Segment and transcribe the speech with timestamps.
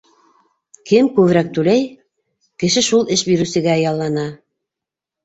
[0.91, 1.83] Кем күберәк түләй,
[2.63, 4.25] кеше шул эш биреүсегә яллана.